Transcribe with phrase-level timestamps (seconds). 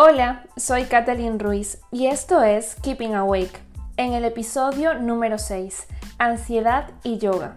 [0.00, 3.58] Hola, soy Kathleen Ruiz y esto es Keeping Awake,
[3.96, 5.88] en el episodio número 6,
[6.18, 7.56] Ansiedad y Yoga.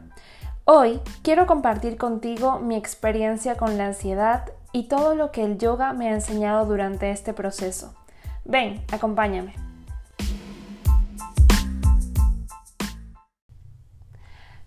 [0.65, 5.93] Hoy quiero compartir contigo mi experiencia con la ansiedad y todo lo que el yoga
[5.93, 7.93] me ha enseñado durante este proceso.
[8.43, 9.53] Ven, acompáñame.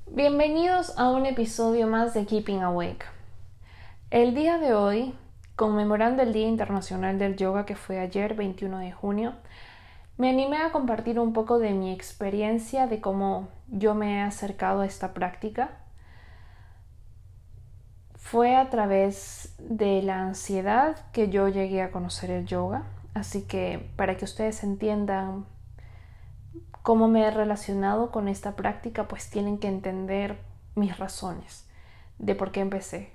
[0.06, 3.04] Bienvenidos a un episodio más de Keeping Awake.
[4.10, 5.16] El día de hoy,
[5.56, 9.34] conmemorando el Día Internacional del Yoga que fue ayer, 21 de junio,
[10.16, 14.82] me animé a compartir un poco de mi experiencia de cómo yo me he acercado
[14.82, 15.78] a esta práctica.
[18.14, 23.90] Fue a través de la ansiedad que yo llegué a conocer el yoga, así que
[23.96, 25.46] para que ustedes entiendan
[26.82, 30.38] cómo me he relacionado con esta práctica, pues tienen que entender
[30.74, 31.68] mis razones
[32.18, 33.12] de por qué empecé.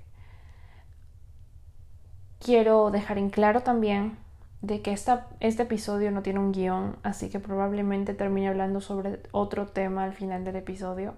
[2.40, 4.16] Quiero dejar en claro también
[4.62, 9.20] de que esta, este episodio no tiene un guion, así que probablemente termine hablando sobre
[9.30, 11.14] otro tema al final del episodio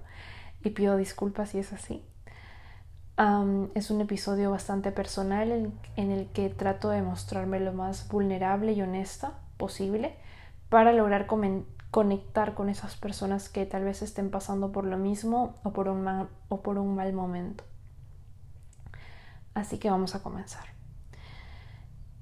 [0.65, 2.05] y pido disculpas si es así.
[3.75, 8.73] es un episodio bastante personal en, en, el que trato de mostrarme lo más vulnerable
[8.73, 10.17] y honesta posible
[10.69, 11.29] para lograr
[11.93, 16.27] conectar con esas personas que tal vez estén pasando por lo mismo o por un
[16.49, 17.63] o por un mal momento.
[19.55, 20.72] Así que vamos a comenzar.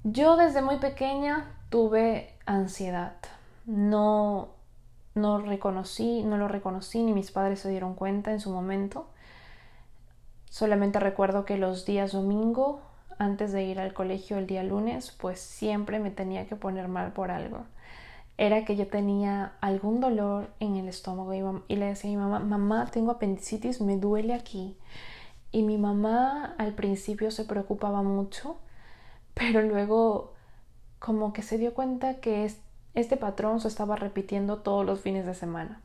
[0.03, 3.15] Yo desde muy pequeña tuve ansiedad.
[3.65, 4.49] No,
[5.15, 9.07] no reconocí, no lo reconocí, ni mis padres se dieron cuenta en su momento.
[10.49, 12.81] Solamente recuerdo que los días domingo,
[13.19, 17.13] antes de ir al colegio el día lunes, pues siempre me tenía que poner mal
[17.13, 17.65] por algo
[18.41, 22.39] era que yo tenía algún dolor en el estómago y, le decía a mi mamá,
[22.39, 24.75] mamá, tengo apendicitis, me duele aquí.
[25.51, 28.57] Y mi mamá al principio se preocupaba mucho,
[29.33, 30.33] pero luego
[30.99, 32.51] como que se dio cuenta que
[32.93, 35.81] este patrón se estaba repitiendo todos los fines de semana.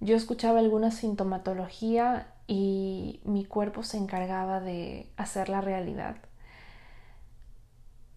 [0.00, 6.16] Yo escuchaba alguna sintomatología y mi cuerpo se encargaba de hacer la realidad.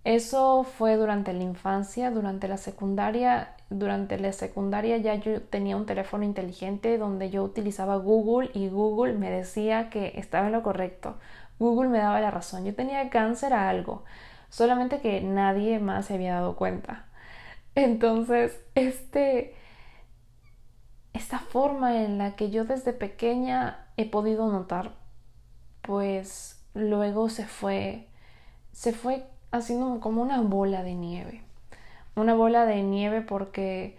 [0.03, 3.53] Eso fue durante la infancia, durante la secundaria.
[3.69, 9.13] Durante la secundaria ya yo tenía un teléfono inteligente donde yo utilizaba Google y Google
[9.13, 11.17] me decía que estaba en lo correcto.
[11.59, 12.63] Google me daba la razón.
[12.63, 14.05] Yo tenía cáncer a algo,
[14.50, 17.06] solamente que nadie más se había dado cuenta.
[17.75, 19.56] Entonces, este,
[21.13, 24.94] esta forma en la que yo desde pequeña he podido notar,
[25.81, 28.08] pues luego se fue,
[28.72, 31.44] se fue haciendo como una bola de nieve.
[32.16, 33.97] Una bola de nieve porque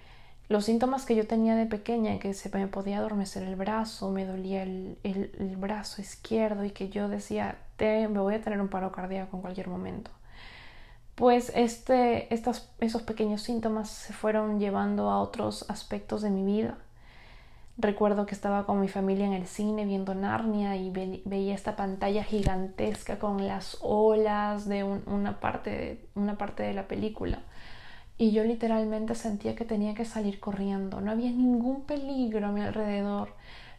[0.48, 4.24] los síntomas que yo tenía de pequeña, que se me podía adormecer el brazo, me
[4.24, 8.68] dolía el, el, brazo izquierdo y que yo decía, Te, me voy a tener un
[8.68, 10.10] paro cardíaco en cualquier momento.
[11.18, 16.78] Pues este, estos, esos pequeños síntomas se fueron llevando a otros aspectos de mi vida
[17.80, 22.24] Recuerdo que estaba con mi familia en el cine viendo Narnia y veía esta pantalla
[22.24, 27.38] gigantesca con las olas de una, parte de, una parte de la película.
[28.16, 31.00] Y yo literalmente sentía que tenía que salir corriendo.
[31.00, 33.34] No había ningún peligro a mi alrededor,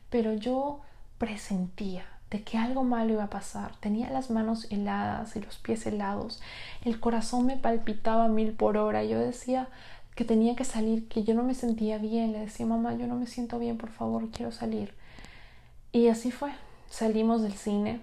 [0.09, 0.79] pero yo
[1.17, 3.75] presentía de que algo malo iba a pasar.
[3.79, 6.41] Tenía las manos heladas y los pies helados.
[6.83, 9.03] El corazón me palpitaba mil por hora.
[9.03, 9.69] Yo decía,
[10.19, 12.33] que tenía que salir, que yo no me sentía bien.
[12.33, 14.93] Le decía, mamá, yo no me siento bien, por favor, quiero salir.
[15.93, 16.51] Y así fue.
[16.89, 18.01] Salimos del cine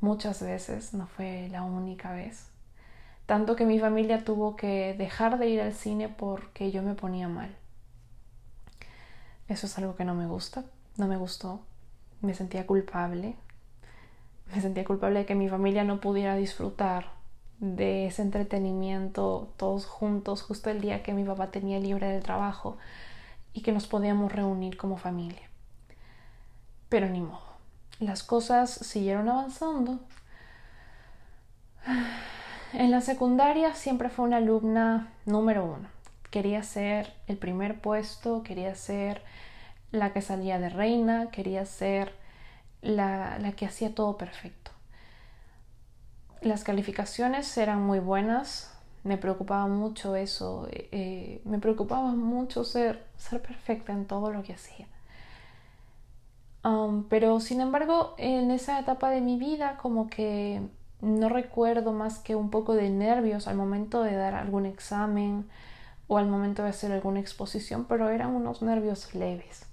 [0.00, 2.46] muchas veces, no fue la única vez.
[3.26, 7.28] Tanto que mi familia tuvo que dejar de ir al cine porque yo me ponía
[7.28, 7.54] mal.
[9.48, 10.64] Eso es algo que no me gusta,
[10.96, 11.60] no me gustó.
[12.20, 13.36] Me sentía culpable.
[14.54, 17.16] Me sentía culpable de que mi familia no pudiera disfrutar
[17.58, 22.76] de ese entretenimiento todos juntos justo el día que mi papá tenía libre del trabajo
[23.52, 25.48] y que nos podíamos reunir como familia.
[26.88, 27.56] Pero ni modo,
[27.98, 29.98] las cosas siguieron avanzando.
[32.72, 35.88] En la secundaria siempre fue una alumna número uno.
[36.30, 39.22] Quería ser el primer puesto, quería ser
[39.96, 42.12] la que salía de reina, quería ser
[42.82, 44.70] la, la que hacía todo perfecto.
[46.42, 48.72] Las calificaciones eran muy buenas,
[49.06, 54.52] me preocupaba mucho eso, eh, me preocupaba mucho ser, ser perfecta en todo lo que
[54.52, 54.86] hacía.
[56.64, 60.60] Um, pero sin embargo, en esa etapa de mi vida como que
[61.00, 65.48] no recuerdo más que un poco de nervios al momento de dar algún examen
[66.08, 69.65] o al momento de hacer alguna exposición, pero eran unos nervios leves.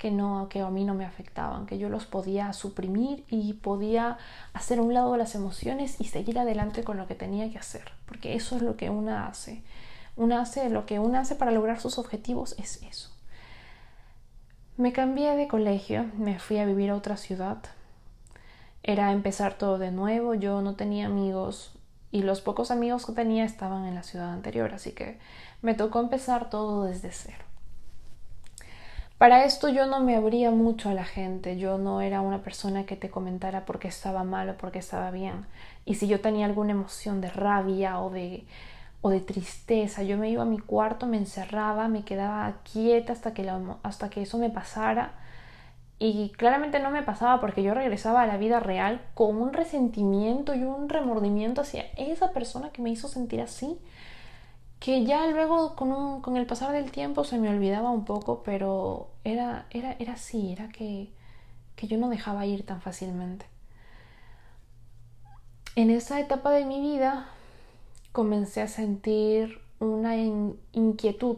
[0.00, 4.16] Que no que a mí no me afectaban, que yo los podía suprimir y podía
[4.54, 8.34] hacer un lado las emociones y seguir adelante con lo que tenía que hacer, porque
[8.34, 9.62] eso es lo que una hace.
[10.16, 13.10] Una hace lo que una hace para lograr sus objetivos es eso.
[14.78, 17.58] Me cambié de colegio, me fui a vivir a otra ciudad.
[18.82, 21.74] Era empezar todo de nuevo, yo no tenía amigos
[22.10, 25.18] y los pocos amigos que tenía estaban en la ciudad anterior, así que
[25.60, 27.49] me tocó empezar todo desde cero.
[29.20, 32.86] Para esto yo no me abría mucho a la gente, yo no era una persona
[32.86, 35.44] que te comentara por qué estaba mal o por qué estaba bien.
[35.84, 38.46] Y si yo tenía alguna emoción de rabia o de,
[39.02, 43.34] o de tristeza, yo me iba a mi cuarto, me encerraba, me quedaba quieta hasta
[43.34, 43.46] que,
[43.82, 45.12] hasta que eso me pasara.
[45.98, 50.54] Y claramente no me pasaba porque yo regresaba a la vida real con un resentimiento
[50.54, 53.78] y un remordimiento hacia esa persona que me hizo sentir así
[54.80, 59.66] que ya luego con, el pasar del tiempo se me olvidaba un poco, pero era,
[59.70, 61.12] era, era así, era que,
[61.76, 63.44] que yo no dejaba ir tan fácilmente.
[65.76, 67.28] En esa etapa de mi vida
[68.12, 71.36] comencé a sentir una inquietud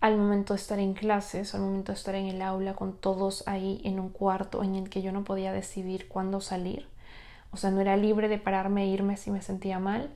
[0.00, 3.46] al momento de estar en clases, al momento de estar en el aula con todos
[3.46, 6.88] ahí en un cuarto en el que yo no podía decidir cuándo salir.
[7.52, 10.10] O sea, no era libre de pararme e irme si me sentía mal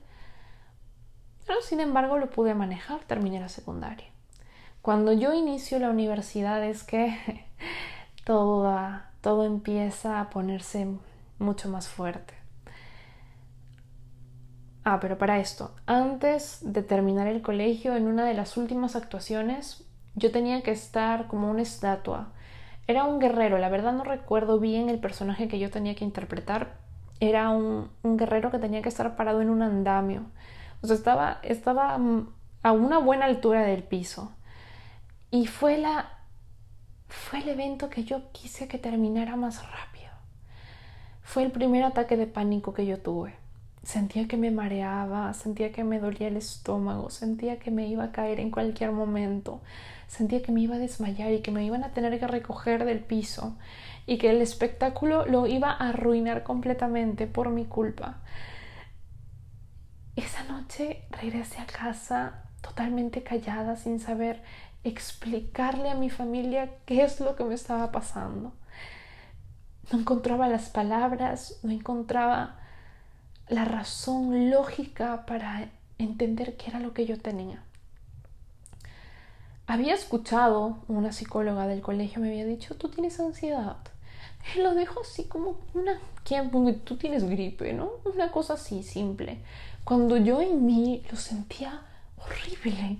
[1.45, 4.07] pero sin embargo lo pude manejar, terminé la secundaria.
[4.81, 7.17] Cuando yo inicio la universidad es que
[8.25, 8.77] todo,
[9.21, 10.87] todo empieza a ponerse
[11.39, 12.33] mucho más fuerte.
[14.85, 19.85] Ah, pero para esto, antes de terminar el colegio, en una de las últimas actuaciones,
[20.15, 22.33] yo tenía que estar como una estatua.
[22.85, 26.75] Era un guerrero, la verdad no recuerdo bien el personaje que yo tenía que interpretar.
[27.21, 30.23] Era un, un guerrero que tenía que estar parado en un andamio.
[30.83, 31.97] Estaba, estaba
[32.63, 34.31] a una buena altura del piso.
[35.31, 36.09] Y fue la.
[37.07, 40.11] fue el evento que yo quise que terminara más rápido.
[41.23, 43.33] Fue el primer ataque de pánico que yo tuve.
[43.83, 48.11] Sentía que me mareaba, sentía que me dolía el estómago, sentía que me iba a
[48.13, 49.61] caer en cualquier momento,
[50.07, 52.99] sentía que me iba a desmayar y que me iban a tener que recoger del
[52.99, 53.57] piso
[54.05, 58.19] y que el espectáculo lo iba a arruinar completamente por mi culpa.
[60.15, 64.41] Esa noche regresé a casa totalmente callada, sin saber
[64.83, 68.53] explicarle a mi familia qué es lo que me estaba pasando.
[69.91, 72.59] No encontraba las palabras, no encontraba
[73.47, 77.63] la razón lógica para entender qué era lo que yo tenía.
[79.65, 83.77] Había escuchado, una psicóloga del colegio me había dicho, tú tienes ansiedad.
[84.55, 85.99] Y lo dijo así como una,
[86.83, 87.91] tú tienes gripe, ¿no?
[88.05, 89.39] Una cosa así, simple
[89.83, 91.81] cuando yo en mí lo sentía
[92.17, 92.97] horrible.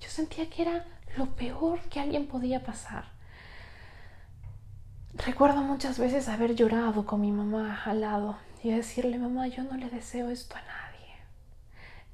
[0.00, 0.84] Yo sentía que era
[1.16, 3.04] lo peor que alguien podía pasar.
[5.26, 9.76] Recuerdo muchas veces haber llorado con mi mamá al lado y decirle, mamá, yo no
[9.76, 11.14] le deseo esto a nadie,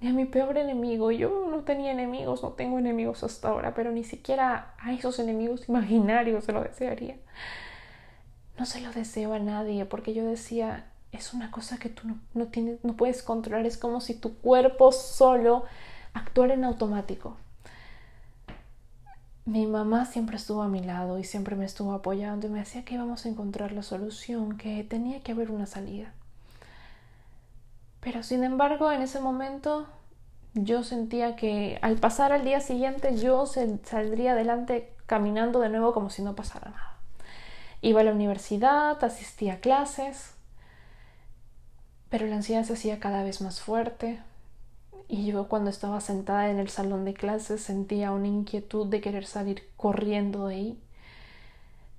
[0.01, 1.11] ni a mi peor enemigo.
[1.11, 5.69] Yo no tenía enemigos, no tengo enemigos hasta ahora, pero ni siquiera a esos enemigos
[5.69, 7.17] imaginarios se lo desearía.
[8.59, 12.47] No se lo deseo a nadie porque yo decía, es una cosa que tú no,
[12.47, 15.65] tienes, no puedes controlar, es como si tu cuerpo solo
[16.13, 17.37] actuara en automático.
[19.45, 22.85] Mi mamá siempre estuvo a mi lado y siempre me estuvo apoyando y me decía
[22.85, 26.13] que íbamos a encontrar la solución, que tenía que haber una salida.
[28.01, 29.87] Pero sin embargo, en ese momento
[30.55, 36.11] yo sentía que al pasar al día siguiente yo saldría adelante caminando de nuevo como
[36.11, 36.94] si no pasara nada.
[37.85, 40.33] Iba a la universidad, asistía a clases,
[42.09, 44.21] pero la ansiedad se hacía cada vez más fuerte
[45.07, 49.27] y yo cuando estaba sentada en el salón de clases sentía una inquietud de querer
[49.27, 50.79] salir corriendo de ahí.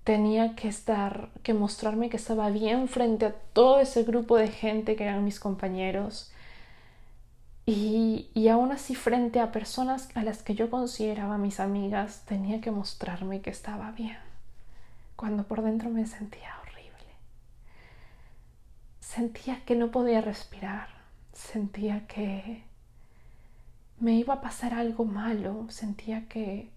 [0.03, 4.95] Tenía que estar, que mostrarme que estaba bien frente a todo ese grupo de gente
[4.95, 6.31] que eran mis compañeros.
[7.67, 12.59] Y, y aún así frente a personas a las que yo consideraba mis amigas, tenía
[12.59, 14.17] que mostrarme que estaba bien,
[15.15, 16.55] cuando por dentro me sentía
[19.15, 20.89] sentía que no podía respirar,
[21.31, 22.63] sentía que
[23.97, 26.69] me iba a pasar algo malo, sentía que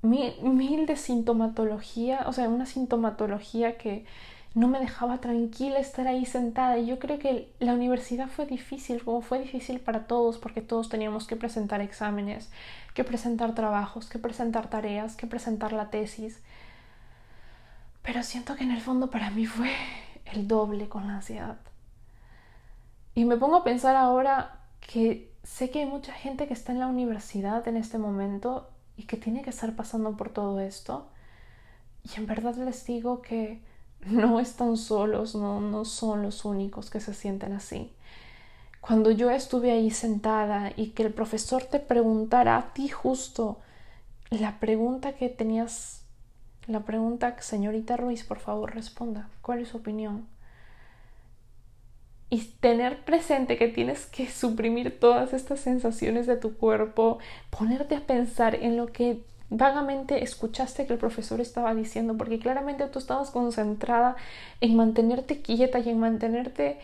[0.00, 4.06] mil, de sintomatología, o sea, una sintomatología que
[4.54, 6.78] no me dejaba tranquila estar ahí sentada.
[6.78, 10.88] Y yo creo que la universidad fue difícil, como fue difícil para todos, porque todos
[10.88, 12.50] teníamos que presentar exámenes,
[12.94, 16.40] que presentar trabajos, que presentar tareas, que presentar la tesis.
[18.02, 19.70] Pero siento que en el fondo para mí fue
[20.32, 21.58] el doble con la ansiedad.
[23.14, 26.80] Y me pongo a pensar ahora que sé que hay mucha gente que está en
[26.80, 31.08] la universidad en este momento y que tiene que estar pasando por todo esto.
[32.04, 33.60] Y en verdad les digo que
[34.06, 37.92] no están solos, no, no son los únicos que se sienten así.
[38.80, 43.58] Cuando yo estuve ahí sentada y que el profesor te preguntara a ti justo
[44.30, 46.04] la pregunta que tenías,
[46.66, 50.26] la pregunta, señorita Ruiz, por favor responda, ¿cuál es su opinión?
[52.30, 57.18] Y tener presente que tienes que suprimir todas estas sensaciones de tu cuerpo,
[57.50, 62.86] ponerte a pensar en lo que vagamente escuchaste que el profesor estaba diciendo, porque claramente
[62.86, 64.16] tú estabas concentrada
[64.60, 66.78] en mantenerte quieta y en mantenerte,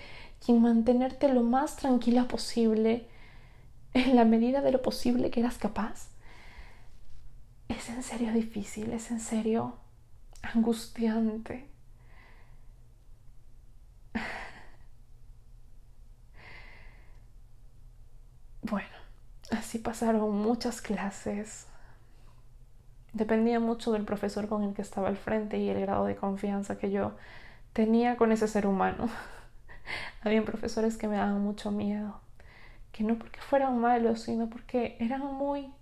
[0.47, 3.07] y en mantenerte lo más tranquila posible,
[3.95, 6.09] en la medida de lo posible que eras capaz.
[7.69, 9.77] Es en serio difícil, es en serio
[10.43, 11.69] angustiante.
[18.63, 18.89] Bueno,
[19.53, 21.69] así pasaron muchas clases,
[23.17, 26.77] dependía mucho del profesor con el que estaba al frente y el grado de confianza
[26.77, 27.13] que yo
[27.73, 29.09] tenía con ese ser humano.
[30.23, 32.21] Habían profesores que me daban mucho miedo,
[32.93, 35.73] que no porque fueran malos, sino porque eran muy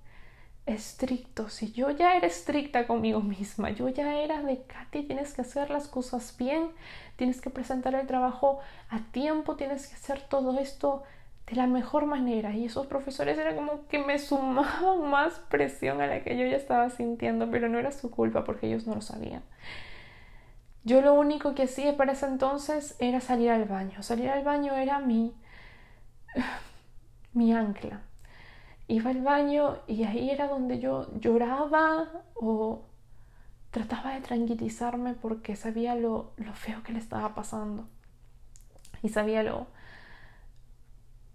[0.67, 5.43] estrictos y yo ya era estricta conmigo misma, yo ya era de Katy, tienes que
[5.43, 6.71] hacer las cosas bien,
[7.17, 11.03] tienes que presentar el trabajo a tiempo, tienes que hacer todo esto
[11.47, 16.07] de la mejor manera y esos profesores eran como que me sumaban más presión a
[16.07, 19.01] la que yo ya estaba sintiendo, pero no era su culpa porque ellos no lo
[19.01, 19.43] sabían.
[20.85, 24.03] Yo lo único que hacía para ese entonces era salir al baño.
[24.03, 25.35] Salir al baño era mi
[27.33, 28.03] mi ancla.
[28.87, 32.83] Iba al baño y ahí era donde yo lloraba o
[33.71, 37.89] trataba de tranquilizarme porque sabía lo, lo feo que le estaba pasando
[39.03, 39.67] y sabía lo,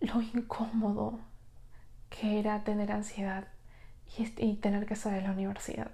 [0.01, 1.19] lo incómodo
[2.09, 3.47] que era tener ansiedad
[4.17, 5.91] y, tener que estar en la universidad.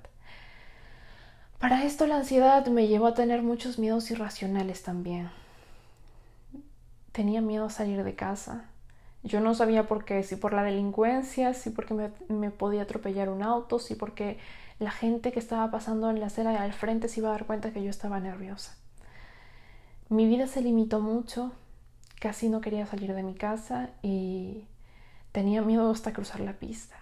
[1.59, 5.29] Para esto la ansiedad me llevó a tener muchos miedos irracionales también.
[7.11, 8.65] Tenía miedo a salir de casa.
[9.23, 13.41] Yo no sabía por qué, si por la delincuencia, si porque me, podía atropellar un
[13.41, 14.37] auto, si porque
[14.79, 17.71] la gente que estaba pasando en la acera al frente se iba a dar cuenta
[17.71, 18.77] que yo estaba nerviosa.
[20.09, 21.51] Mi vida se limitó mucho
[22.19, 24.67] Casi no quería salir de mi casa y
[25.31, 26.95] tenía miedo hasta cruzar la pista.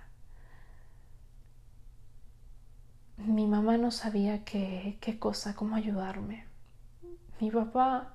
[3.18, 6.46] Mi mamá no sabía qué, qué cosa, cómo ayudarme.
[7.40, 8.14] Mi papá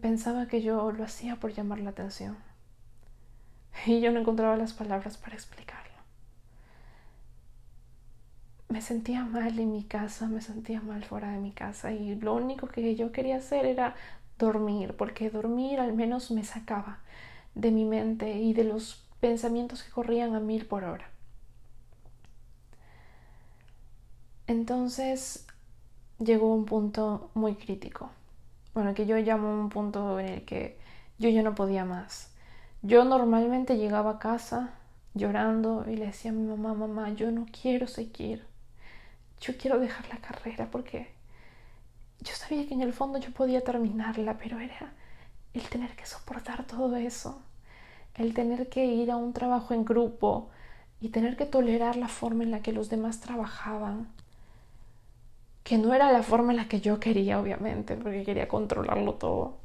[0.00, 2.36] pensaba que yo lo hacía por llamar la atención.
[3.86, 5.94] Y yo no encontraba las palabras para explicarlo.
[8.68, 12.34] Me sentía mal en mi casa, me sentía mal fuera de mi casa y lo
[12.34, 13.94] único que yo quería hacer era
[14.38, 16.98] dormir, porque dormir al menos me sacaba
[17.54, 21.10] de mi mente y de los pensamientos que corrían a mil por hora.
[24.46, 25.46] Entonces
[26.18, 28.10] llegó un punto muy crítico,
[28.74, 30.78] bueno, que yo llamo un punto en el que
[31.18, 32.32] yo ya no podía más.
[32.82, 34.74] Yo normalmente llegaba a casa
[35.14, 38.44] llorando y le decía a mi mamá, mamá, yo no quiero seguir,
[39.40, 41.15] yo quiero dejar la carrera porque
[42.20, 44.92] yo sabía que en el fondo yo podía terminarla, pero era
[45.54, 47.40] el tener que soportar todo eso,
[48.14, 50.50] el tener que ir a un trabajo en grupo
[51.00, 54.08] y tener que tolerar la forma en la que los demás trabajaban,
[55.64, 59.58] que no era la forma en la que yo quería, obviamente, porque quería controlarlo todo.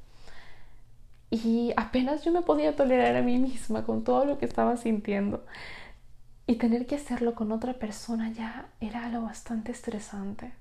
[1.29, 5.45] Y apenas yo me podía tolerar a mí misma con todo lo que estaba sintiendo.
[6.47, 10.51] Y tener que hacerlo con otra persona ya era algo bastante estresante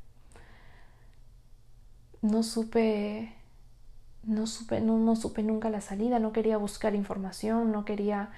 [2.23, 3.33] no supe,
[4.25, 8.31] no supe, no, supe nunca la salida, no quería buscar información, no quería,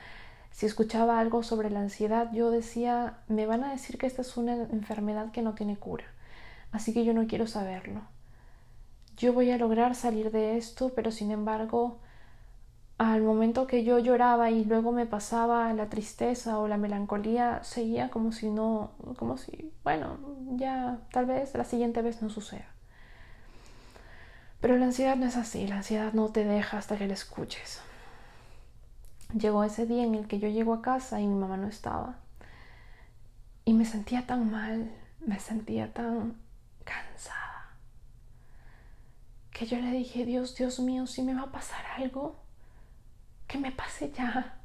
[0.50, 4.36] si escuchaba algo sobre la ansiedad, yo decía, me van a decir que esta es
[4.36, 6.04] una enfermedad que no tiene cura,
[6.70, 8.02] así que yo no quiero saberlo.
[9.16, 11.98] Yo voy a lograr salir de esto, pero sin embargo,
[12.98, 18.10] al momento que yo lloraba y luego me pasaba la tristeza o la melancolía, seguía
[18.10, 20.18] como si no, como si, bueno,
[20.56, 22.72] ya tal vez la siguiente vez no suceda.
[24.62, 27.81] Pero la ansiedad no es así, la ansiedad no te deja hasta que la escuches.
[29.37, 32.21] Llegó ese día en el que yo llego a casa y mi mamá no estaba.
[33.64, 34.92] Y me sentía tan mal,
[35.26, 36.37] me sentía tan
[36.85, 37.75] cansada,
[39.50, 42.37] que yo le dije, Dios, Dios mío, si me va a pasar algo,
[43.49, 44.61] que me pase ya.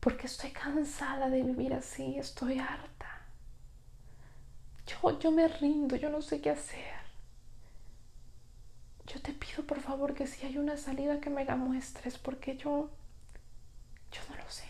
[0.00, 3.26] Porque estoy cansada de vivir así, estoy harta.
[4.86, 6.95] Yo, yo me rindo, yo no sé qué hacer
[9.06, 12.56] yo te pido por favor que si hay una salida que me la muestres porque
[12.56, 12.90] yo
[14.12, 14.64] yo no lo sé.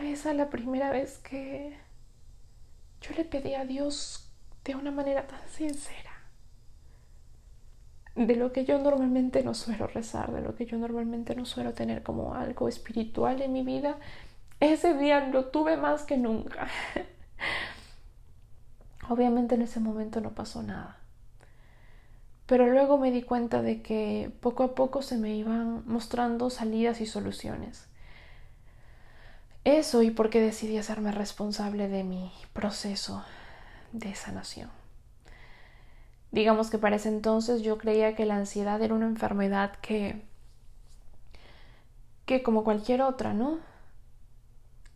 [0.00, 1.76] esa la primera vez que
[3.00, 4.30] yo le pedí a Dios
[4.64, 6.10] de una manera tan sincera
[8.14, 11.72] de lo que yo normalmente no suelo rezar, de lo que yo normalmente no suelo
[11.74, 13.98] tener como algo espiritual en mi vida,
[14.60, 16.68] ese día lo tuve más que nunca.
[19.08, 20.98] Obviamente en ese momento no pasó nada.
[22.46, 27.00] Pero luego me di cuenta de que poco a poco se me iban mostrando salidas
[27.00, 27.86] y soluciones.
[29.64, 33.24] Eso y porque decidí hacerme responsable de mi proceso
[33.92, 34.70] de sanación.
[36.32, 40.22] Digamos que para ese entonces yo creía que la ansiedad era una enfermedad que
[42.26, 43.58] que como cualquier otra, ¿no?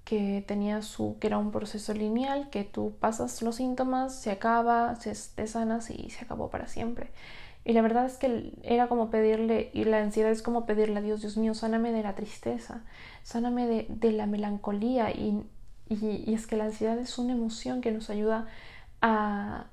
[0.09, 4.97] Que tenía su que era un proceso lineal, que tú pasas los síntomas, se acaba,
[4.97, 7.11] se, te sanas y se acabó para siempre.
[7.65, 11.03] Y la verdad es que era como pedirle, y la ansiedad es como pedirle a
[11.03, 12.83] Dios, Dios mío, sáname de la tristeza,
[13.23, 15.11] sáname de, de la melancolía.
[15.11, 15.45] Y,
[15.89, 18.47] y, y, es que la ansiedad es una emoción que nos ayuda
[19.03, 19.67] a,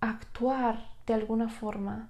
[0.00, 2.08] actuar de alguna forma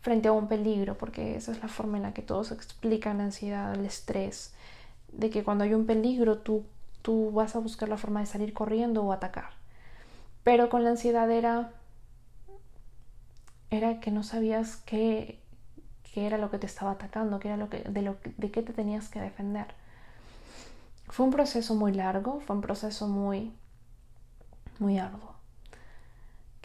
[0.00, 3.24] frente a un peligro, porque esa es la forma en la que todos explican la
[3.24, 4.52] ansiedad, el estrés,
[5.16, 6.64] de que cuando hay un peligro tú,
[7.02, 9.50] tú vas a buscar la forma de salir corriendo o atacar.
[10.44, 11.72] Pero con la ansiedad era,
[13.70, 15.40] era que no sabías qué,
[16.12, 18.62] qué era lo que te estaba atacando, qué era lo que, de, lo, de qué
[18.62, 19.66] te tenías que defender.
[21.08, 23.52] Fue un proceso muy largo, fue un proceso muy,
[24.78, 25.36] muy arduo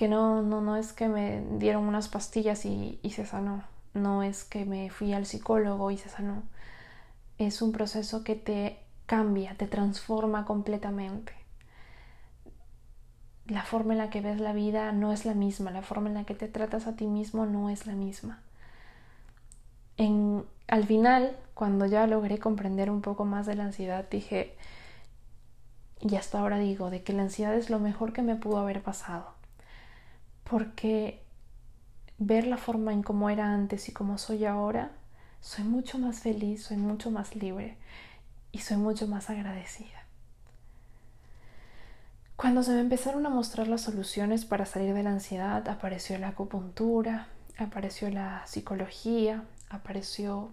[0.01, 3.61] que no, no, no es que me dieron unas pastillas y, y se sanó,
[3.93, 6.41] no es que me fui al psicólogo y se sanó,
[7.37, 11.33] es un proceso que te cambia, te transforma completamente.
[13.45, 16.15] La forma en la que ves la vida no es la misma, la forma en
[16.15, 18.41] la que te tratas a ti mismo no es la misma.
[19.97, 24.55] En, al final, cuando ya logré comprender un poco más de la ansiedad, dije,
[25.99, 28.81] y hasta ahora digo, de que la ansiedad es lo mejor que me pudo haber
[28.81, 29.41] pasado
[30.51, 31.23] porque
[32.17, 34.91] ver la forma en cómo era antes y cómo soy ahora,
[35.41, 37.75] soy mucho más feliz, soy mucho más libre
[38.51, 40.05] y soy mucho más agradecida.
[42.35, 46.29] Cuando se me empezaron a mostrar las soluciones para salir de la ansiedad, apareció la
[46.29, 47.27] acupuntura,
[47.57, 50.51] apareció la psicología, apareció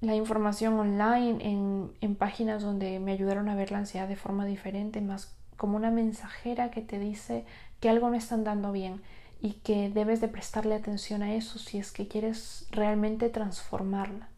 [0.00, 4.44] la información online en, en, páginas donde me ayudaron a ver la ansiedad de forma
[4.44, 7.44] diferente, más como una mensajera que te dice
[7.80, 9.00] que algo no está andando bien
[9.40, 14.28] y que debes de prestarle atención a eso si es que quieres realmente transformarla.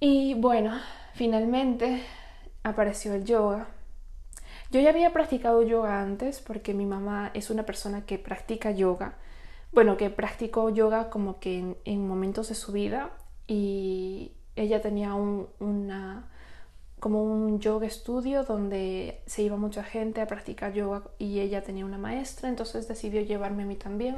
[0.00, 0.78] Y bueno,
[1.14, 2.02] finalmente
[2.62, 3.68] apareció el yoga.
[4.70, 9.14] Yo ya había practicado yoga antes porque mi mamá es una persona que practica yoga.
[9.72, 13.10] Bueno, que practicó yoga como que en, en momentos de su vida
[13.46, 16.28] y ella tenía un, una,
[17.00, 21.84] como un yoga estudio donde se iba mucha gente a practicar yoga y ella tenía
[21.84, 24.16] una maestra, entonces decidió llevarme a mí también.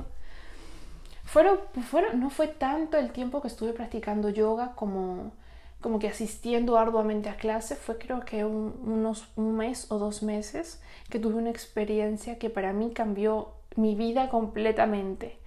[1.25, 5.33] Fueron, fueron, no fue tanto el tiempo que estuve practicando yoga como,
[5.81, 10.23] como que asistiendo arduamente a clase, fue creo que un, unos un mes o dos
[10.23, 15.39] meses que tuve una experiencia que para mí cambió mi vida completamente.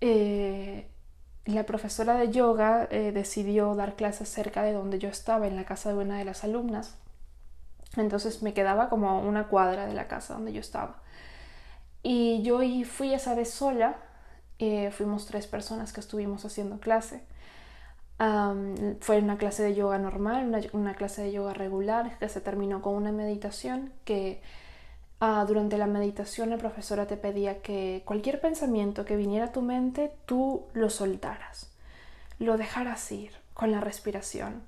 [0.00, 0.86] Eh,
[1.54, 5.64] la profesora de yoga eh, decidió dar clases cerca de donde yo estaba, en la
[5.64, 6.96] casa de una de las alumnas.
[7.96, 11.00] Entonces me quedaba como una cuadra de la casa donde yo estaba.
[12.02, 13.96] Y yo fui esa vez sola,
[14.58, 17.22] eh, fuimos tres personas que estuvimos haciendo clase.
[19.00, 22.82] fue una clase de yoga normal, una, una clase de yoga regular que se terminó
[22.82, 24.42] con una meditación que
[25.20, 29.62] Ah, durante la meditación la profesora te pedía que cualquier pensamiento que viniera a tu
[29.62, 31.72] mente tú lo soltaras,
[32.38, 34.62] lo dejaras ir con la respiración.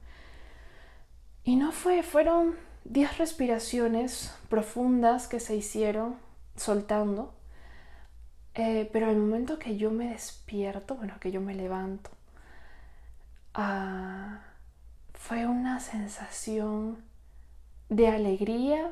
[1.45, 6.17] Y no fue, fueron 10 respiraciones profundas que se hicieron
[6.57, 7.33] soltando,
[8.55, 12.11] eh, pero al momento que yo me despierto, bueno, que yo me levanto,
[13.55, 14.41] ah,
[15.15, 16.99] fue una sensación
[17.89, 18.91] de alegría,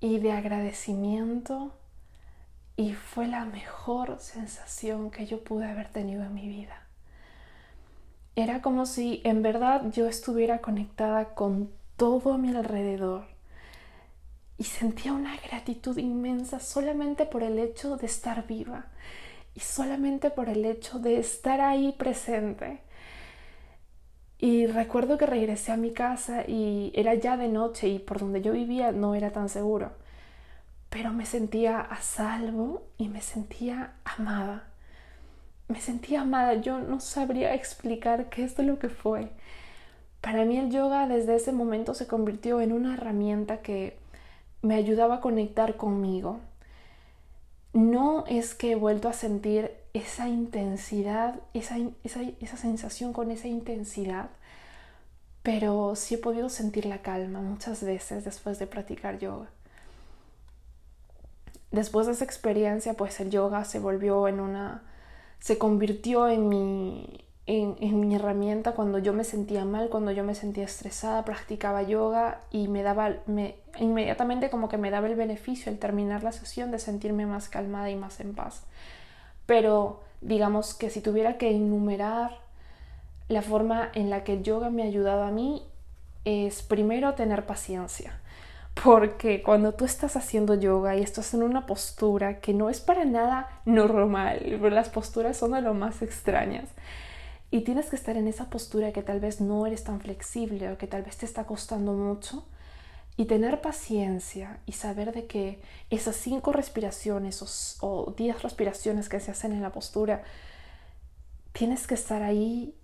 [0.00, 1.74] y de agradecimiento
[2.76, 6.86] y fue la mejor sensación que yo pude haber tenido en mi vida.
[8.36, 13.26] Era como si en verdad yo estuviera conectada con todo a mi alrededor
[14.56, 18.86] y sentía una gratitud inmensa solamente por el hecho de estar viva
[19.54, 22.80] y solamente por el hecho de estar ahí presente.
[24.40, 28.40] Y recuerdo que regresé a mi casa y era ya de noche y por donde
[28.40, 29.92] yo vivía no era tan seguro.
[30.88, 34.64] Pero me sentía a salvo y me sentía amada.
[35.68, 36.54] Me sentía amada.
[36.54, 39.30] Yo no sabría explicar qué es lo que fue.
[40.22, 43.96] para mí el yoga desde ese momento se convirtió en una herramienta que
[44.62, 46.40] me ayudaba a conectar conmigo.
[47.72, 54.30] No es que he vuelto a sentir esa intensidad, esa, esa, sensación con esa intensidad,
[55.42, 59.48] pero sí he podido sentir la calma muchas veces después de practicar yoga.
[61.70, 64.82] Después de esa experiencia, pues el yoga se volvió en una,
[65.38, 70.34] se convirtió en mi, en, mi herramienta cuando yo me sentía mal, cuando yo me
[70.34, 75.72] sentía estresada, practicaba yoga y me daba, me, inmediatamente como que me daba el beneficio
[75.72, 78.64] al terminar la sesión de sentirme más calmada y más en paz.
[79.50, 82.38] Pero digamos que si tuviera que enumerar
[83.26, 85.64] la forma en la que el yoga me ha ayudado a mí,
[86.24, 88.20] es primero tener paciencia.
[88.84, 93.04] Porque cuando tú estás haciendo yoga y estás en una postura que no es para
[93.04, 96.68] nada normal, las posturas son de lo más extrañas,
[97.50, 100.78] y tienes que estar en esa postura que tal vez no eres tan flexible o
[100.78, 102.44] que tal vez te está costando mucho
[103.20, 109.30] y tener paciencia y saber de que esas cinco respiraciones o, diez respiraciones que se
[109.30, 110.22] hacen en la postura,
[111.52, 112.74] tienes que estar ahí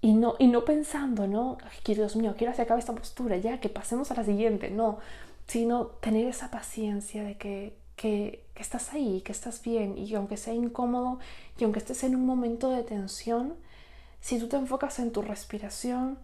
[0.00, 1.58] y no, y no pensando, ¿no?
[1.84, 5.00] Dios mío, quiero se acabe esta postura, ya, que pasemos a la siguiente, no,
[5.48, 10.36] sino tener esa paciencia de que, que, que estás ahí, que estás bien y aunque
[10.36, 11.18] sea incómodo
[11.58, 13.56] y aunque estés en un momento de tensión,
[14.20, 16.20] si tú te enfocas en tu respiración,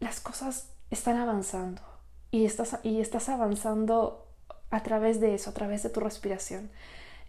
[0.00, 1.97] las cosas están avanzando
[2.30, 4.26] y estás, y estás avanzando
[4.70, 6.70] a través de eso, a través de tu respiración.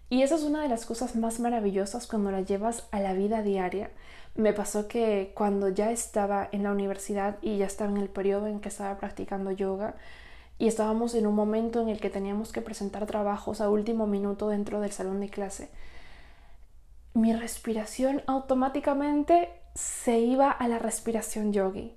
[0.10, 3.44] Y esa es una de las cosas más maravillosas cuando la llevas a la vida
[3.44, 3.92] diaria.
[4.36, 8.48] Me pasó que cuando ya estaba en la universidad y ya estaba en el periodo
[8.48, 9.96] en que estaba practicando yoga
[10.58, 14.50] y estábamos en un momento en el que teníamos que presentar trabajos a último minuto
[14.50, 15.70] dentro del salón de clase,
[17.14, 21.96] mi respiración automáticamente se iba a la respiración yogi,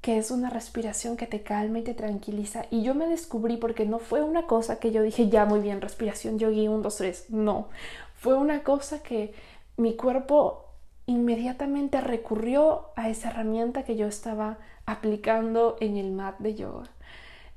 [0.00, 2.66] que es una respiración que te calma y te tranquiliza.
[2.70, 5.80] Y yo me descubrí porque no fue una cosa que yo dije, ya muy bien,
[5.80, 7.30] respiración yogi 1, 2, 3.
[7.30, 7.68] No,
[8.14, 9.34] fue una cosa que
[9.76, 10.64] mi cuerpo
[11.06, 16.88] inmediatamente recurrió a esa herramienta que yo estaba aplicando en el mat de yoga.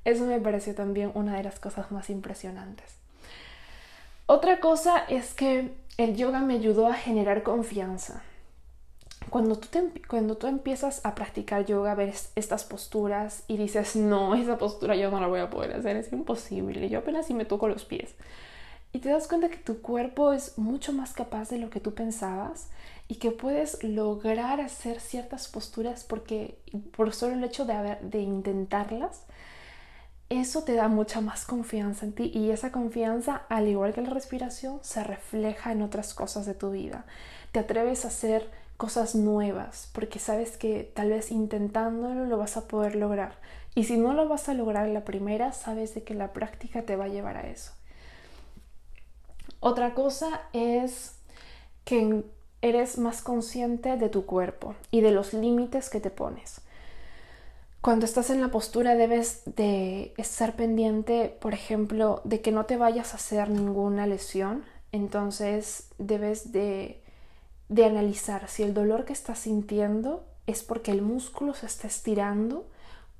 [0.04, 2.96] Eso me pareció también una de las cosas más impresionantes.
[4.26, 8.24] Otra cosa es que el yoga me ayudó a generar confianza.
[9.32, 9.70] Cuando tú,
[10.10, 15.10] cuando tú empiezas a practicar yoga, ves estas posturas y dices, no, esa postura yo
[15.10, 18.14] no la voy a poder hacer, es imposible, yo apenas si me toco los pies.
[18.92, 21.94] Y te das cuenta que tu cuerpo es mucho más capaz de lo que tú
[21.94, 22.68] pensabas
[23.08, 26.60] y que puedes lograr hacer ciertas posturas porque
[26.96, 29.24] por solo el hecho de, haber, de intentarlas,
[30.28, 34.10] eso te da mucha más confianza en ti y esa confianza, al igual que la
[34.10, 37.06] respiración, se refleja en otras cosas de tu vida.
[37.54, 38.50] Te atreves a hacer
[38.82, 43.36] cosas nuevas, porque sabes que tal vez intentándolo lo vas a poder lograr.
[43.76, 46.96] Y si no lo vas a lograr la primera, sabes de que la práctica te
[46.96, 47.74] va a llevar a eso.
[49.60, 51.14] Otra cosa es
[51.86, 52.24] que
[52.64, 56.62] eres más consciente de tu cuerpo y de los límites que te pones.
[57.82, 62.78] Cuando estás en la postura debes de estar pendiente, por ejemplo, de que no te
[62.78, 64.66] vayas a hacer ninguna lesión.
[64.92, 67.01] Entonces debes de
[67.72, 72.68] de analizar si el dolor que estás sintiendo es porque el músculo se está estirando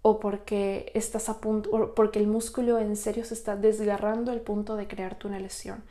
[0.02, 4.76] o porque estás a punto porque el músculo en serio se está desgarrando al punto
[4.76, 5.86] de crearte una lesión.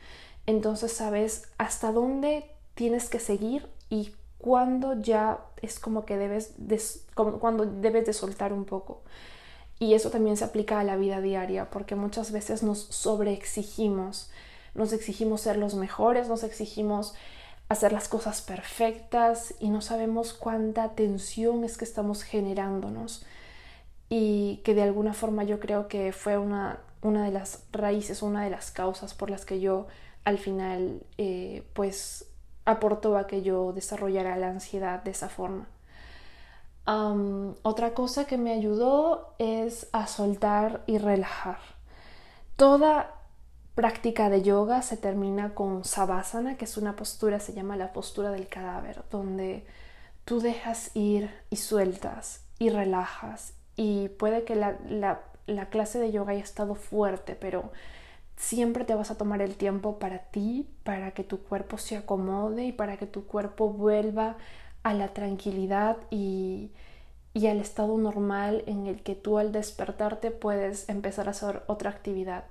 [0.45, 6.79] Entonces sabes hasta dónde tienes que seguir y cuándo ya es como que debes de,
[7.15, 9.01] cuando debes de soltar un poco.
[9.79, 14.29] Y eso también se aplica a la vida diaria porque muchas veces nos sobreexigimos,
[14.75, 17.15] nos exigimos ser los mejores, nos exigimos
[17.71, 23.25] hacer las cosas perfectas y no sabemos cuánta tensión es que estamos generándonos
[24.09, 28.43] y que de alguna forma yo creo que fue una, una de las raíces, una
[28.43, 29.87] de las causas por las que yo
[30.25, 32.25] al final eh, pues
[32.65, 35.65] aportó a que yo desarrollara la ansiedad de esa forma.
[37.63, 41.59] otra cosa que me ayudó es a soltar y relajar.
[42.57, 43.20] Toda
[43.75, 48.31] práctica de yoga se termina con savasana, que es una postura, se llama la postura
[48.31, 49.65] del cadáver, donde
[50.25, 53.53] tú dejas ir y sueltas y relajas.
[53.75, 54.77] Y puede que la,
[55.47, 57.71] la clase de yoga haya estado fuerte, pero
[58.35, 62.65] siempre te vas a tomar el tiempo para ti, para que tu cuerpo se acomode
[62.65, 64.37] y para que tu cuerpo vuelva
[64.83, 66.71] a la tranquilidad y,
[67.33, 71.91] y al estado normal en el que tú al despertarte puedes empezar a hacer otra
[71.91, 72.45] actividad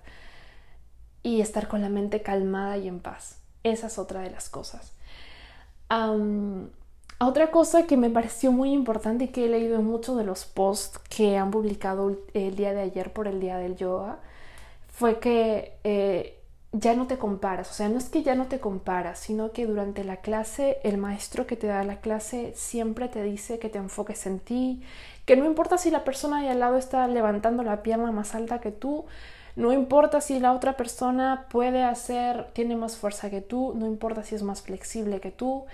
[1.23, 3.39] y estar con la mente calmada y en paz.
[3.63, 4.93] Esa es otra de las cosas.
[7.23, 10.47] Otra cosa que me pareció muy importante y que he leído en muchos de los
[10.47, 14.21] posts que han publicado el día de ayer por el día del yoga
[14.89, 16.39] fue que eh,
[16.73, 17.71] ya no te comparas.
[17.71, 20.97] O sea, no es que ya no te comparas, sino que durante la clase el
[20.97, 24.83] maestro que te da la clase siempre te dice que te enfoques en ti,
[25.27, 28.61] que no importa si la persona de al lado está levantando la pierna más alta
[28.61, 29.05] que tú,
[29.57, 34.23] no importa si la otra persona puede hacer, tiene más fuerza que tú, no importa
[34.23, 35.67] si es más flexible que tú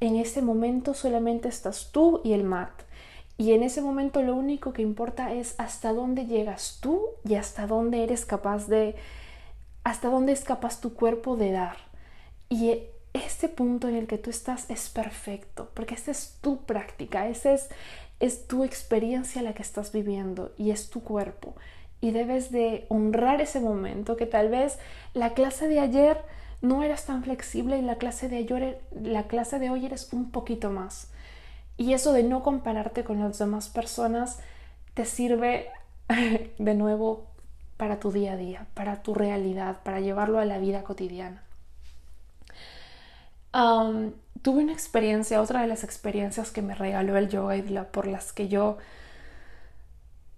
[0.00, 2.70] en ese momento solamente estás tú y el mat.
[3.36, 7.66] Y en ese momento lo único que importa es hasta dónde llegas tú y hasta
[7.66, 8.94] dónde eres capaz de,
[9.82, 11.76] hasta dónde es capaz tu cuerpo de dar.
[12.48, 12.78] Y
[13.12, 17.52] este punto en el que tú estás es perfecto, porque esta es tu práctica, esa
[17.52, 17.68] es,
[18.20, 21.54] es tu experiencia la que estás viviendo y es tu cuerpo.
[22.04, 24.78] Y debes de honrar ese momento que tal vez
[25.14, 26.18] la clase de ayer
[26.60, 30.30] no eras tan flexible y la clase de ayer, la clase de hoy eres un
[30.30, 31.10] poquito más.
[31.78, 34.38] Y eso de no compararte con las demás personas
[34.92, 35.68] te sirve
[36.58, 37.24] de nuevo
[37.78, 41.42] para tu día a día, para tu realidad, para llevarlo a la vida cotidiana.
[43.50, 48.34] tuve una experiencia, otra de las experiencias que me regaló el yoga y por las
[48.34, 48.76] que yo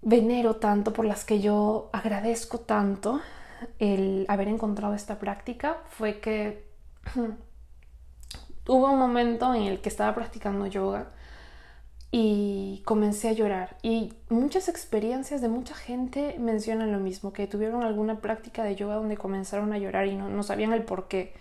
[0.07, 3.19] venero tanto, por las que yo agradezco tanto,
[3.77, 6.65] el haber encontrado esta práctica fue que
[8.67, 11.09] hubo un momento en el que estaba practicando yoga
[12.09, 13.75] y comencé a llorar.
[13.83, 18.95] Y muchas experiencias de mucha gente mencionan lo mismo, que tuvieron alguna práctica de yoga
[18.95, 21.33] donde comenzaron a llorar y no, sabían el por qué.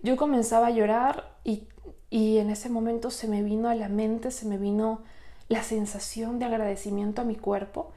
[0.00, 1.68] Yo comenzaba a llorar y,
[2.08, 5.02] y en ese momento se me vino a la mente, se me vino
[5.50, 7.92] la sensación de agradecimiento a mi cuerpo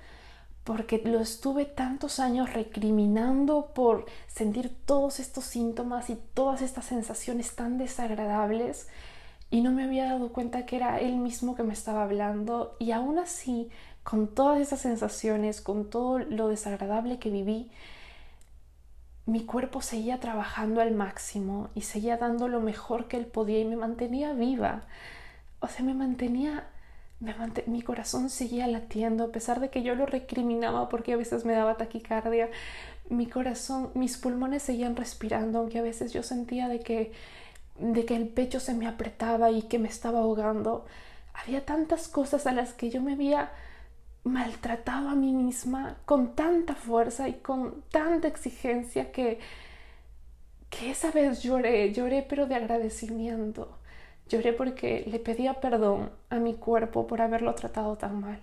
[0.64, 7.56] porque lo estuve tantos años recriminando por sentir todos estos síntomas y todas estas sensaciones
[7.56, 8.88] tan desagradables
[9.52, 12.92] y no me había dado cuenta que era él mismo que me estaba hablando y
[12.92, 13.70] aún así,
[14.04, 17.70] con todas esas sensaciones, con todo lo desagradable que viví,
[19.28, 23.66] mi cuerpo seguía trabajando al máximo y seguía dando lo mejor que él podía y
[23.66, 24.84] me mantenía viva.
[25.60, 26.68] O sea, me mantenía
[27.68, 31.54] mi corazón seguía latiendo a pesar de que yo lo recriminaba porque a veces me
[31.54, 32.50] daba taquicardia.
[33.10, 37.12] Mi corazón, mis pulmones seguían respirando, aunque a veces yo sentía de que,
[37.80, 40.86] de que el pecho se me apretaba y que me estaba ahogando.
[41.34, 43.52] Había tantas cosas a las que yo me había
[44.24, 49.40] maltratado a mí misma con tanta fuerza y con tanta exigencia que,
[50.70, 53.78] que esa vez lloré, lloré pero de agradecimiento
[54.30, 58.40] Lloré porque le pedía perdón a mi cuerpo por haberlo tratado tan mal.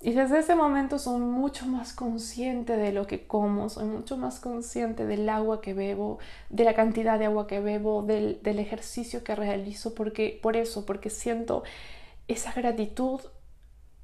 [0.00, 4.40] Y desde ese momento soy mucho más consciente de lo que como, soy mucho más
[4.40, 6.18] consciente del agua que bebo,
[6.50, 10.84] de la cantidad de agua que bebo, del, del ejercicio que realizo, porque, por eso,
[10.86, 11.62] porque siento
[12.26, 13.20] esa gratitud,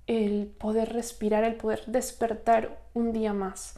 [0.07, 3.75] el poder respirar, el poder despertar un día más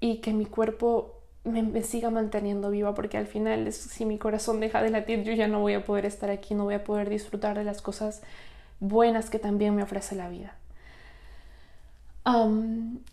[0.00, 4.82] y que mi cuerpo me, siga manteniendo viva porque al final si mi corazón deja
[4.82, 7.56] de latir yo ya no voy a poder estar aquí, no voy a poder disfrutar
[7.56, 8.22] de las cosas
[8.78, 10.54] buenas que también me ofrece la vida.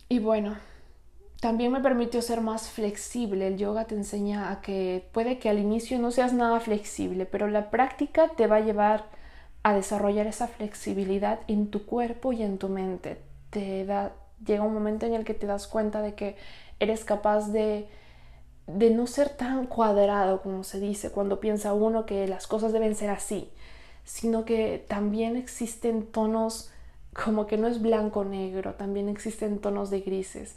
[0.10, 0.58] y bueno,
[1.40, 3.48] también me permitió ser más flexible.
[3.48, 7.48] El yoga te enseña a que puede que al inicio no seas nada flexible, pero
[7.48, 9.06] la práctica te va a llevar
[9.64, 13.18] a desarrollar esa flexibilidad en tu cuerpo y en tu mente.
[13.50, 14.14] Te da,
[14.46, 16.36] llega un momento en el que te das cuenta de que
[16.80, 17.88] eres capaz de
[18.68, 22.96] de no ser tan cuadrado como se dice cuando piensa uno que las cosas deben
[22.96, 23.50] ser así,
[24.04, 26.72] sino que también existen tonos
[27.14, 30.56] como que no es blanco negro, también existen tonos de grises.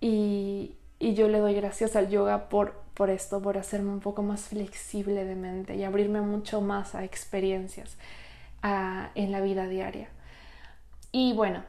[0.00, 4.42] Y, yo le doy gracias al yoga por, por esto, por hacerme un poco más
[4.42, 7.96] flexible de mente y abrirme mucho más a experiencias
[9.14, 10.08] en la vida diaria.
[11.12, 11.62] Y bueno,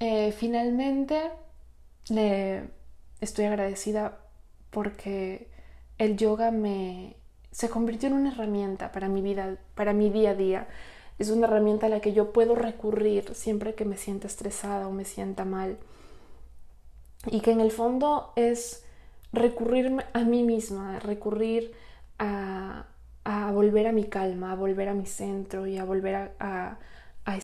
[0.00, 1.30] eh, finalmente
[2.08, 2.70] le
[3.20, 4.18] estoy agradecida
[4.70, 5.48] porque
[5.98, 7.16] el yoga me
[7.52, 10.68] se convirtió en una herramienta para mi vida, para mi día a día.
[11.18, 14.92] Es una herramienta a la que yo puedo recurrir siempre que me sienta estresada o
[14.92, 15.78] me sienta mal.
[17.26, 18.84] Y que en el fondo es
[19.32, 21.72] recurrir a mí misma, recurrir
[22.18, 22.86] a,
[23.52, 26.78] volver a mi calma, a volver a mi centro y a volver a, a,
[27.26, 27.38] a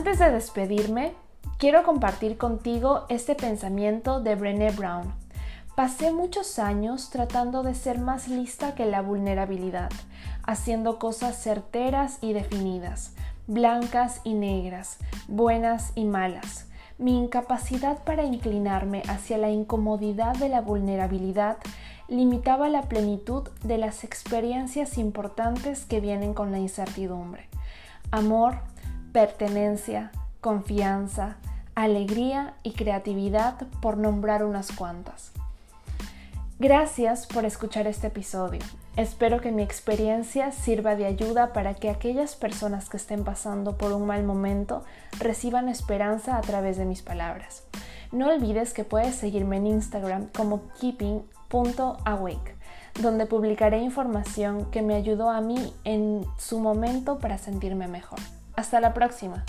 [0.00, 1.12] Antes de despedirme,
[1.58, 5.12] quiero compartir contigo este pensamiento de Brené Brown.
[5.74, 9.90] Pasé muchos años tratando de ser más lista que la vulnerabilidad,
[10.42, 13.12] haciendo cosas certeras y definidas,
[13.46, 14.96] blancas y negras,
[15.28, 16.66] buenas y malas.
[16.96, 21.58] Mi incapacidad para inclinarme hacia la incomodidad de la vulnerabilidad
[22.08, 27.50] limitaba la plenitud de las experiencias importantes que vienen con la incertidumbre.
[28.10, 28.62] Amor,
[29.12, 31.36] pertenencia, confianza,
[31.74, 35.32] alegría y creatividad, por nombrar unas cuantas.
[36.58, 38.60] Gracias por escuchar este episodio.
[38.96, 43.92] Espero que mi experiencia sirva de ayuda para que aquellas personas que estén pasando por
[43.92, 44.84] un mal momento
[45.18, 47.62] reciban esperanza a través de mis palabras.
[48.12, 52.56] No olvides que puedes seguirme en Instagram como keeping.awake,
[53.00, 58.18] donde publicaré información que me ayudó a mí en su momento para sentirme mejor.
[58.60, 59.42] Hasta la próxima.